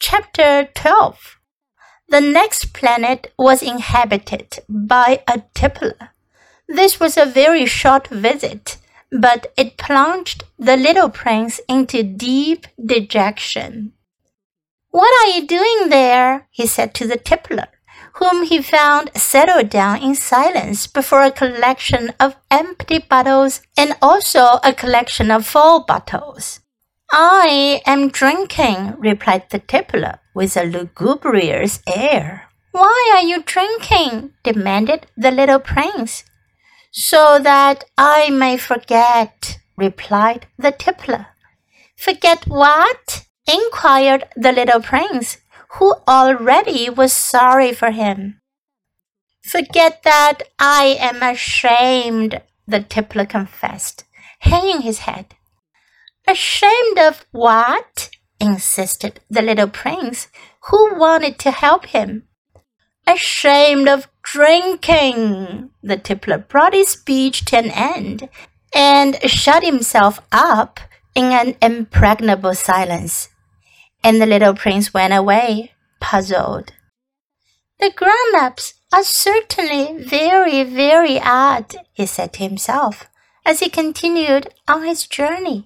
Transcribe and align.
Chapter 0.00 0.68
12 0.76 1.40
The 2.08 2.20
next 2.20 2.72
planet 2.72 3.32
was 3.36 3.64
inhabited 3.64 4.60
by 4.68 5.24
a 5.26 5.42
tippler. 5.54 6.10
This 6.68 7.00
was 7.00 7.16
a 7.16 7.26
very 7.26 7.66
short 7.66 8.06
visit, 8.06 8.76
but 9.10 9.52
it 9.56 9.76
plunged 9.76 10.44
the 10.56 10.76
little 10.76 11.08
prince 11.08 11.60
into 11.68 12.04
deep 12.04 12.68
dejection. 12.78 13.92
What 14.90 15.12
are 15.20 15.32
you 15.36 15.44
doing 15.44 15.88
there? 15.88 16.46
he 16.52 16.68
said 16.68 16.94
to 16.94 17.06
the 17.08 17.18
tippler, 17.18 17.66
whom 18.14 18.44
he 18.44 18.62
found 18.62 19.10
settled 19.16 19.68
down 19.68 20.00
in 20.00 20.14
silence 20.14 20.86
before 20.86 21.24
a 21.24 21.32
collection 21.32 22.12
of 22.20 22.36
empty 22.52 23.00
bottles 23.00 23.62
and 23.76 23.96
also 24.00 24.60
a 24.62 24.72
collection 24.72 25.32
of 25.32 25.44
full 25.44 25.80
bottles. 25.80 26.60
I 27.10 27.80
am 27.86 28.08
drinking, 28.08 28.96
replied 28.98 29.48
the 29.48 29.60
tippler 29.60 30.18
with 30.34 30.56
a 30.56 30.64
lugubrious 30.64 31.80
air. 31.86 32.50
Why 32.72 33.12
are 33.16 33.26
you 33.26 33.42
drinking? 33.42 34.34
demanded 34.44 35.06
the 35.16 35.30
little 35.30 35.58
prince. 35.58 36.24
So 36.92 37.38
that 37.38 37.84
I 37.96 38.28
may 38.30 38.58
forget, 38.58 39.58
replied 39.76 40.46
the 40.58 40.72
tippler. 40.72 41.26
Forget 41.96 42.46
what? 42.46 43.24
inquired 43.46 44.28
the 44.36 44.52
little 44.52 44.82
prince, 44.82 45.38
who 45.78 45.94
already 46.06 46.90
was 46.90 47.14
sorry 47.14 47.72
for 47.72 47.90
him. 47.90 48.40
Forget 49.42 50.02
that 50.02 50.42
I 50.58 50.98
am 51.00 51.22
ashamed, 51.22 52.42
the 52.66 52.80
tippler 52.80 53.24
confessed, 53.24 54.04
hanging 54.40 54.82
his 54.82 54.98
head. 55.00 55.34
Ashamed 56.28 56.98
of 56.98 57.24
what? 57.32 58.10
insisted 58.38 59.20
the 59.30 59.40
little 59.40 59.66
prince, 59.66 60.28
who 60.64 60.94
wanted 60.94 61.38
to 61.38 61.50
help 61.50 61.86
him. 61.86 62.24
Ashamed 63.06 63.88
of 63.88 64.08
drinking. 64.22 65.70
The 65.82 65.96
tippler 65.96 66.36
brought 66.36 66.74
his 66.74 66.90
speech 66.90 67.46
to 67.46 67.56
an 67.56 67.70
end 67.70 68.28
and 68.74 69.16
shut 69.22 69.64
himself 69.64 70.20
up 70.30 70.80
in 71.14 71.24
an 71.24 71.56
impregnable 71.62 72.54
silence. 72.54 73.30
And 74.04 74.20
the 74.20 74.26
little 74.26 74.54
prince 74.54 74.92
went 74.92 75.14
away, 75.14 75.72
puzzled. 75.98 76.74
The 77.80 77.90
grown 77.90 78.34
ups 78.36 78.74
are 78.92 79.02
certainly 79.02 80.04
very, 80.04 80.62
very 80.62 81.18
odd, 81.18 81.74
he 81.94 82.04
said 82.04 82.34
to 82.34 82.42
himself 82.42 83.06
as 83.46 83.60
he 83.60 83.70
continued 83.70 84.52
on 84.68 84.84
his 84.84 85.06
journey. 85.06 85.64